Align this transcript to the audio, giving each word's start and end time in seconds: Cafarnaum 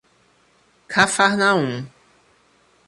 Cafarnaum 0.87 1.73